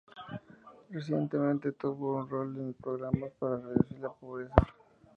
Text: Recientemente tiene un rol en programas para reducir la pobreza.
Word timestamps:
Recientemente 0.89 1.73
tiene 1.73 1.93
un 1.95 2.27
rol 2.27 2.57
en 2.57 2.73
programas 2.73 3.29
para 3.39 3.57
reducir 3.57 3.99
la 3.99 4.09
pobreza. 4.09 4.55